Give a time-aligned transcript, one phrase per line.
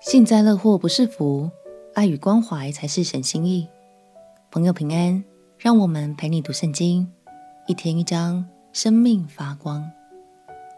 [0.00, 1.50] 幸灾乐祸不是福，
[1.92, 3.68] 爱与关怀才是神心意。
[4.50, 5.22] 朋友平安，
[5.58, 7.06] 让我们陪你读圣经，
[7.66, 9.84] 一天一章，生命发光。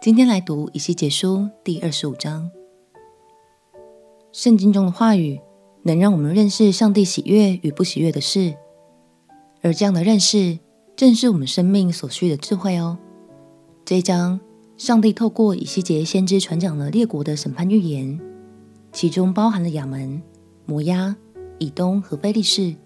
[0.00, 2.50] 今天来读以西结书第二十五章。
[4.32, 5.40] 圣经中的话语
[5.84, 8.56] 能让我们认识上帝喜悦与不喜悦的事，
[9.62, 10.58] 而这样的认识
[10.96, 12.98] 正是我们生命所需的智慧哦。
[13.84, 14.40] 这一章，
[14.76, 18.20] 上帝透过以西结先知传讲了列国的审判预言。
[18.92, 20.22] 其中包含了亚门、
[20.66, 21.16] 摩押、
[21.58, 22.76] 以东和非利士。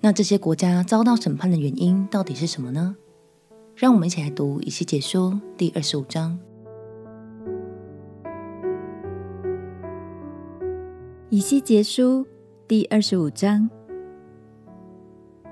[0.00, 2.96] 那这些国家遭到审判的原因到底是什么呢？
[3.74, 6.38] 让我们一起来读以西结书第二十五章。
[11.30, 12.26] 以西结书
[12.66, 13.68] 第二十五章，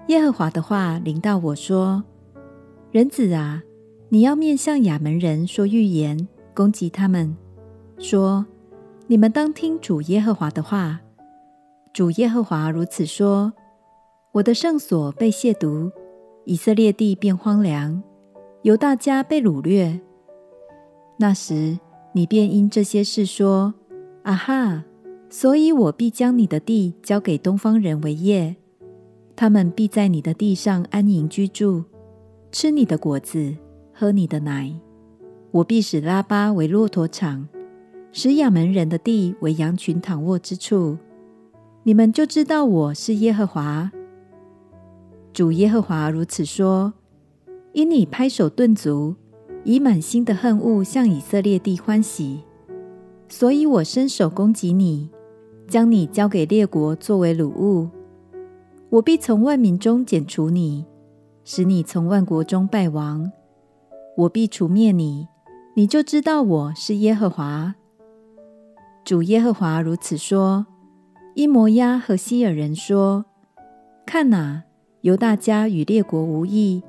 [0.08, 2.04] 耶和华的话临到我说
[2.90, 3.62] ：“人子啊，
[4.08, 7.36] 你要面向亚门人说预言，攻击他们，
[7.98, 8.44] 说。”
[9.06, 11.00] 你们当听主耶和华的话。
[11.92, 13.52] 主耶和华如此说：
[14.32, 15.92] 我的圣所被亵渎，
[16.44, 18.02] 以色列地变荒凉，
[18.62, 20.00] 犹大家被掳掠。
[21.18, 21.78] 那时，
[22.12, 23.74] 你便因这些事说：
[24.22, 24.84] 啊哈！
[25.28, 28.56] 所以我必将你的地交给东方人为业，
[29.36, 31.84] 他们必在你的地上安营居住，
[32.50, 33.54] 吃你的果子，
[33.92, 34.72] 喝你的奶。
[35.50, 37.46] 我必使拉巴为骆驼场。
[38.16, 40.96] 使亚门人的地为羊群躺卧之处，
[41.82, 43.90] 你们就知道我是耶和华。
[45.32, 46.92] 主耶和华如此说：
[47.72, 49.16] 因你拍手顿足，
[49.64, 52.44] 以满心的恨恶向以色列地欢喜，
[53.28, 55.10] 所以我伸手攻击你，
[55.66, 57.88] 将你交给列国作为掳物。
[58.90, 60.84] 我必从万民中剪除你，
[61.44, 63.32] 使你从万国中败亡。
[64.18, 65.26] 我必除灭你，
[65.74, 67.74] 你就知道我是耶和华。
[69.04, 70.64] 主耶和华如此说：
[71.34, 73.26] 因摩押和希珥人说
[74.06, 74.62] ：“看哪，
[75.02, 76.82] 犹大家与列国无异，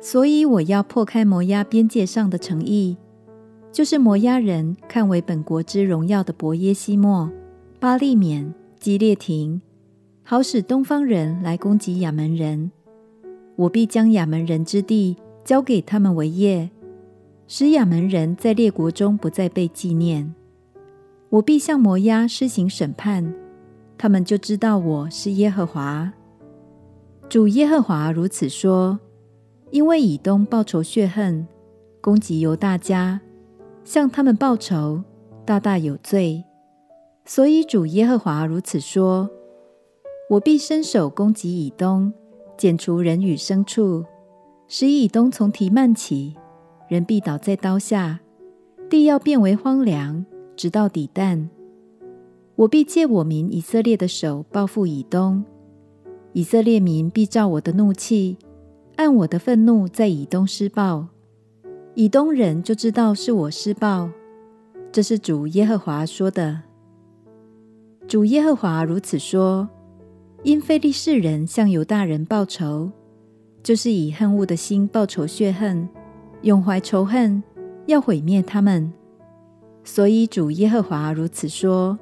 [0.00, 2.98] 所以我要破开摩押边界上的城邑，
[3.72, 7.32] 就是摩押人看为本国之荣耀的伯耶西莫、
[7.78, 9.62] 巴利缅、基列亭，
[10.22, 12.70] 好使东方人来攻击亚门人。
[13.56, 16.68] 我必将亚门人之地交给他们为业，
[17.48, 20.34] 使亚门人在列国中不再被纪念。”
[21.30, 23.32] 我必向摩押施行审判，
[23.96, 26.12] 他们就知道我是耶和华。
[27.28, 28.98] 主耶和华如此说：
[29.70, 31.46] 因为以东报仇雪恨，
[32.00, 33.20] 攻击犹大家，
[33.84, 35.04] 向他们报仇，
[35.44, 36.42] 大大有罪。
[37.24, 39.30] 所以主耶和华如此说：
[40.30, 42.12] 我必伸手攻击以东，
[42.56, 44.04] 剪除人与牲畜，
[44.66, 46.34] 使以东从提幔起，
[46.88, 48.18] 人必倒在刀下，
[48.88, 50.26] 地要变为荒凉。
[50.60, 51.48] 直到底但，
[52.54, 55.42] 我必借我民以色列的手报复以东，
[56.34, 58.36] 以色列民必照我的怒气，
[58.96, 61.06] 按我的愤怒在以东施暴，
[61.94, 64.10] 以东人就知道是我施暴。
[64.92, 66.60] 这是主耶和华说的。
[68.06, 69.66] 主耶和华如此说：
[70.42, 72.90] 因非利士人向犹大人报仇，
[73.62, 75.88] 就是以恨恶的心报仇血恨，
[76.42, 77.42] 永怀仇恨，
[77.86, 78.92] 要毁灭他们。
[79.92, 81.98] 所以主耶和华如此说：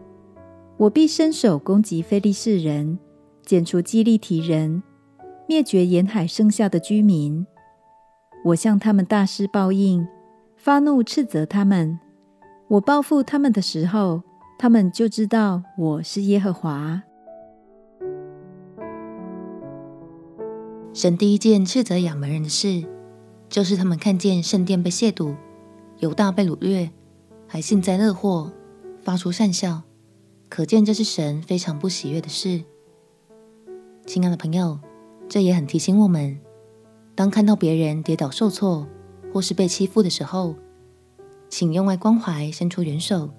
[0.77, 2.99] 我必伸手攻击非利士人，
[3.47, 4.83] 剪除基利提人，
[5.49, 7.47] 灭绝沿海剩下的居民。
[8.45, 10.07] 我向他们大施报应，
[10.55, 11.99] 发怒斥责他们。
[12.69, 14.23] 我报复他们的时候，
[14.59, 17.03] 他们就知道我是耶和华。
[20.93, 22.85] 神第一件斥责亚门人的事，
[23.49, 25.35] 就是他们看见圣殿被亵渎，
[26.01, 26.91] 犹大被掳掠。
[27.51, 28.53] 还幸灾乐祸，
[29.01, 29.81] 发出善笑，
[30.51, 32.63] 可见这是神非常不喜悦的事。
[34.07, 34.79] 亲爱的朋友，
[35.31, 36.39] 这也很提醒我们：
[37.15, 38.87] 当看到别人跌倒受挫，
[39.33, 40.55] 或是被欺负的时候，
[41.49, 43.31] 请用爱关怀伸出援手，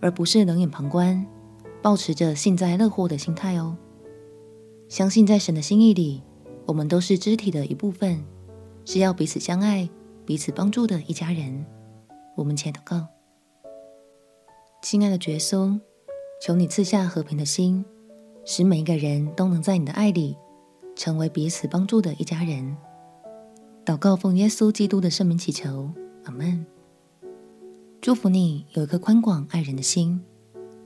[0.00, 1.24] 而不是冷眼旁观，
[1.80, 3.74] 抱持着幸灾乐祸的心态哦。
[4.90, 6.22] 相信在神的心意里，
[6.66, 8.22] 我们都是肢体的一部分，
[8.84, 9.88] 是要彼此相爱、
[10.26, 11.64] 彼此帮助的一家人。
[12.38, 13.04] 我们前祷告，
[14.80, 15.80] 亲爱的耶稣，
[16.40, 17.84] 求你赐下和平的心，
[18.44, 20.36] 使每一个人都能在你的爱里
[20.94, 22.76] 成为彼此帮助的一家人。
[23.84, 25.90] 祷告奉耶稣基督的圣名祈求，
[26.26, 26.64] 阿门。
[28.00, 30.20] 祝福你有一颗宽广爱人的心，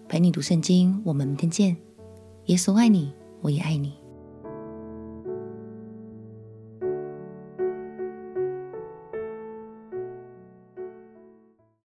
[0.09, 1.03] 陪你读圣经。
[1.05, 1.77] 我们明天见。
[2.47, 3.13] 耶稣爱你，
[3.43, 3.93] 我也爱你。